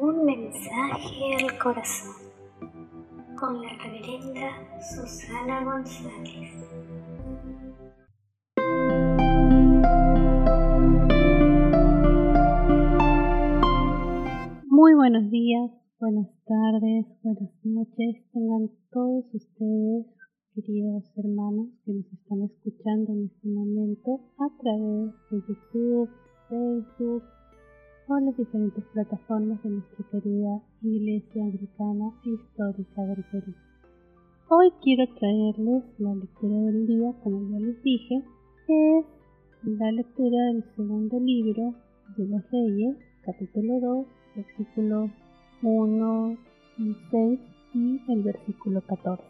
[0.00, 2.14] Un mensaje al corazón
[3.36, 6.52] con la reverenda Susana González.
[14.68, 18.24] Muy buenos días, buenas tardes, buenas noches.
[18.32, 20.06] Tengan todos ustedes,
[20.54, 26.08] queridos hermanos, que nos están escuchando en este momento a través de YouTube,
[26.48, 27.37] Facebook,
[28.08, 33.54] o las diferentes plataformas de nuestra querida Iglesia Anglicana e Histórica del Perú.
[34.48, 38.22] Hoy quiero traerles la lectura del día, como ya les dije,
[38.66, 39.06] que es
[39.62, 41.74] la lectura del segundo libro
[42.16, 45.10] de los Reyes, capítulo 2, versículo
[45.62, 46.38] 1
[47.10, 47.40] 6
[47.74, 49.22] y el versículo 14,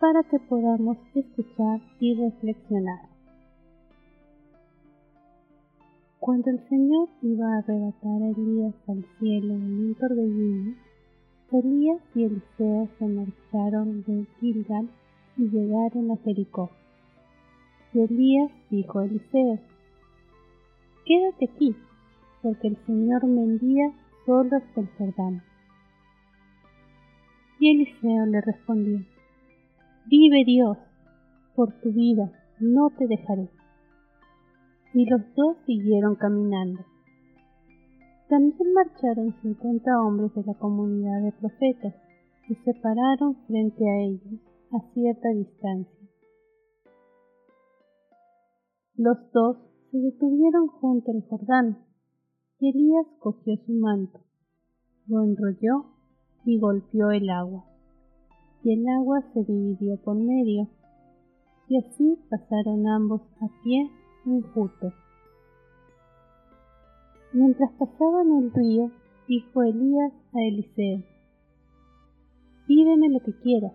[0.00, 3.13] para que podamos escuchar y reflexionar.
[6.24, 10.74] Cuando el Señor iba a arrebatar a Elías al cielo en un torbellino,
[11.52, 14.88] Elías y Eliseo se marcharon de Gilgal
[15.36, 16.70] y llegaron a Jericó.
[17.92, 19.58] Y Elías dijo a Eliseo,
[21.04, 21.76] Quédate aquí,
[22.40, 23.92] porque el Señor me envía
[24.24, 25.42] solo hasta el Jordán.
[27.60, 29.04] Y Eliseo le respondió,
[30.06, 30.78] Vive Dios,
[31.54, 33.50] por tu vida no te dejaré
[34.94, 36.84] y los dos siguieron caminando.
[38.28, 41.94] También marcharon cincuenta hombres de la comunidad de profetas
[42.48, 44.40] y se pararon frente a ellos
[44.72, 46.08] a cierta distancia.
[48.96, 49.56] Los dos
[49.90, 51.84] se detuvieron junto al Jordán
[52.60, 54.20] y Elías cogió su manto,
[55.06, 55.86] lo enrolló
[56.44, 57.64] y golpeó el agua.
[58.62, 60.68] Y el agua se dividió por medio,
[61.68, 63.90] y así pasaron ambos a pie
[64.26, 64.92] injusto.
[67.32, 68.90] Mientras pasaban el río,
[69.26, 71.02] dijo Elías a Eliseo,
[72.66, 73.74] Pídeme lo que quieras,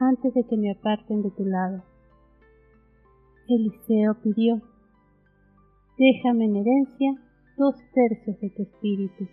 [0.00, 1.82] antes de que me aparten de tu lado.
[3.48, 4.60] Eliseo pidió,
[5.96, 7.14] Déjame en herencia
[7.56, 9.28] dos tercios de tu espíritu.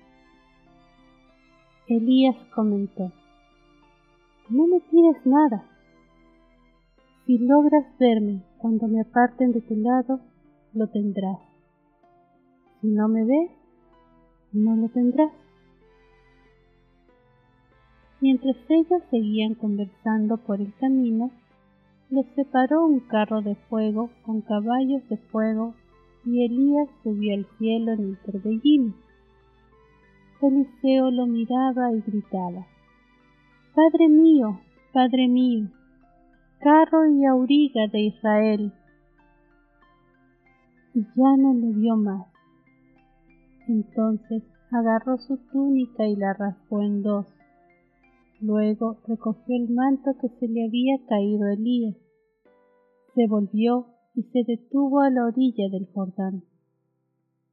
[1.87, 3.11] Elías comentó,
[4.49, 5.76] No me pides nada.
[7.27, 10.21] Si logras verme cuando me aparten de tu lado,
[10.73, 11.37] lo tendrás.
[12.79, 13.51] Si no me ves,
[14.53, 15.33] no lo tendrás.
[18.21, 21.29] Mientras ellos seguían conversando por el camino,
[22.09, 25.73] los separó un carro de fuego con caballos de fuego
[26.25, 28.93] y Elías subió al cielo en el torbellino.
[30.41, 32.65] Eliseo lo miraba y gritaba,
[33.75, 34.61] Padre mío,
[34.93, 35.67] Padre mío,
[36.59, 38.73] carro y auriga de Israel.
[40.93, 42.27] Y ya no le vio más.
[43.67, 47.25] Entonces agarró su túnica y la rasgó en dos.
[48.39, 51.95] Luego recogió el manto que se le había caído a Elías.
[53.15, 56.43] Se volvió y se detuvo a la orilla del Jordán.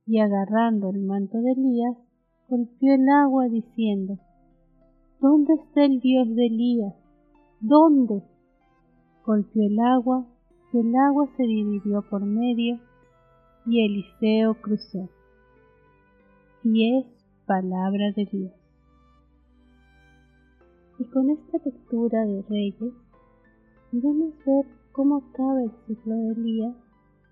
[0.07, 1.97] Y agarrando el manto de Elías,
[2.49, 4.19] golpeó el agua diciendo,
[5.21, 6.95] ¿Dónde está el Dios de Elías?
[7.61, 8.23] ¿Dónde?
[9.25, 10.27] Golpeó el agua,
[10.73, 12.79] y el agua se dividió por medio,
[13.67, 15.09] y Eliseo cruzó.
[16.63, 17.07] Y es
[17.47, 18.53] palabra de Dios.
[20.99, 22.95] Y con esta lectura de Reyes,
[23.91, 26.77] podemos ver cómo acaba el ciclo de Elías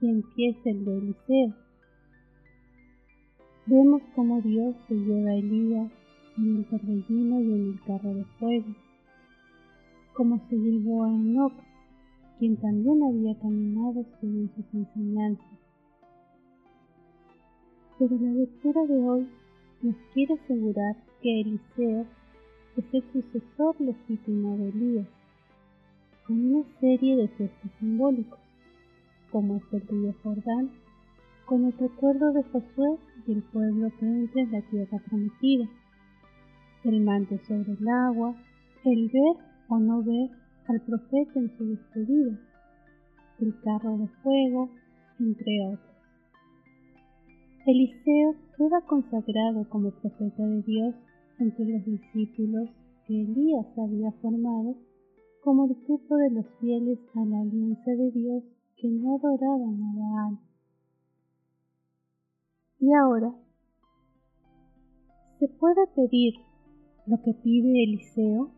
[0.01, 1.55] y empieza el de Eliseo.
[3.67, 5.93] Vemos cómo Dios se lleva a Elías
[6.39, 8.75] en el torbellino y en el carro de fuego,
[10.15, 11.53] cómo se llevó a Enoch
[12.43, 15.47] quien también había caminado según sus enseñanzas.
[17.97, 19.29] Pero la lectura de hoy
[19.83, 22.05] nos quiere asegurar que Eliseo
[22.77, 25.07] es el sucesor legítimo de Elías,
[26.27, 28.41] con una serie de gestos simbólicos,
[29.31, 30.73] como es el río Jordán,
[31.47, 35.69] con el recuerdo de Josué y el pueblo que entra en la tierra prometida,
[36.83, 38.35] el manto sobre el agua,
[38.85, 39.37] el ver
[39.69, 42.39] o no ver al profeta en su despedida,
[43.41, 44.71] el carro de fuego,
[45.19, 45.93] entre otros.
[47.67, 50.95] Eliseo queda consagrado como profeta de Dios
[51.39, 52.71] entre los discípulos
[53.07, 54.77] que Elías había formado
[55.43, 58.45] como el grupo de los fieles a la alianza de Dios
[58.77, 60.39] que no adoraban a Baal.
[62.81, 63.33] Y ahora,
[65.39, 66.35] ¿se puede pedir
[67.07, 68.51] lo que pide Eliseo?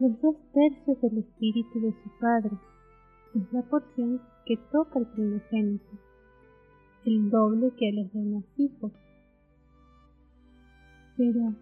[0.00, 2.56] Los dos tercios del espíritu de su Padre.
[3.34, 5.90] Es la porción que toca al primogénito,
[7.04, 8.92] el doble que a los demás hijos.
[11.16, 11.52] Pero,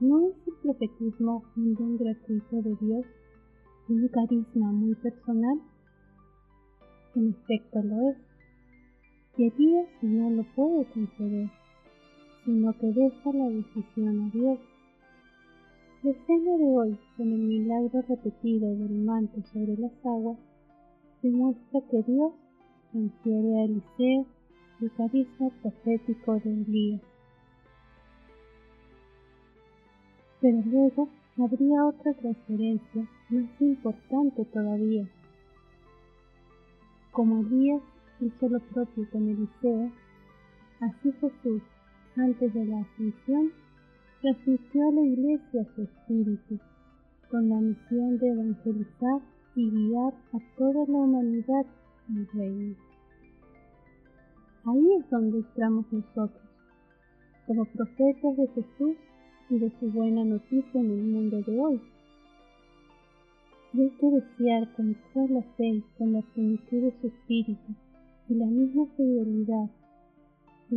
[0.00, 3.06] ¿no es el profetismo un don gratuito de Dios
[3.88, 5.60] un carisma muy personal?
[7.14, 8.16] En efecto lo es.
[9.36, 11.50] Y Elías no lo puede conceder,
[12.44, 14.58] sino que deja la decisión a Dios.
[16.04, 20.36] La escena de hoy, con el milagro repetido del manto sobre las aguas,
[21.22, 22.30] demuestra que Dios
[22.92, 24.26] transfiere a Eliseo
[24.82, 27.00] el carisma profético de Elías.
[30.42, 31.08] Pero luego
[31.38, 35.08] habría otra transferencia más importante todavía.
[37.12, 37.80] Como Elías
[38.20, 39.90] hizo lo propio con Eliseo,
[40.80, 41.62] así Jesús,
[42.14, 43.63] antes de la ascensión,
[44.24, 46.58] transmitió a la iglesia su espíritu,
[47.30, 49.20] con la misión de evangelizar
[49.54, 51.66] y guiar a toda la humanidad
[52.08, 52.74] al reino.
[54.64, 56.42] Ahí es donde entramos nosotros,
[57.46, 58.96] como profetas de Jesús
[59.50, 61.80] y de su buena noticia en el mundo de hoy.
[63.74, 67.74] Y hay que desear con toda la fe, con la plenitud de su espíritu
[68.30, 69.68] y la misma fidelidad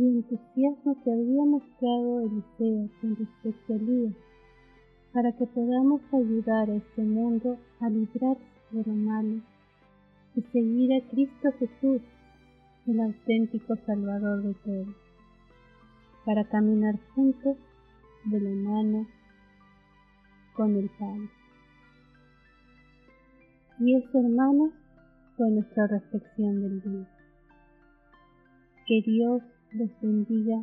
[0.02, 4.14] entusiasmo que había mostrado Eliseo con respecto a Elías,
[5.12, 9.40] para que podamos ayudar a este mundo a librarse de lo malo
[10.34, 12.02] y seguir a Cristo Jesús,
[12.86, 14.94] el auténtico Salvador de todos,
[16.24, 17.56] para caminar juntos
[18.26, 19.06] de la mano
[20.54, 21.30] con el Padre.
[23.80, 24.72] Y eso, hermanos,
[25.36, 27.08] fue nuestra reflexión del día.
[28.86, 29.42] Que Dios
[29.72, 30.62] los bendiga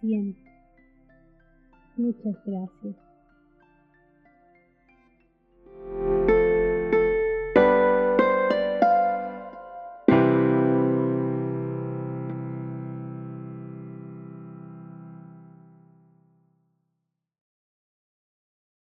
[0.00, 0.52] siempre.
[1.96, 3.11] Muchas gracias.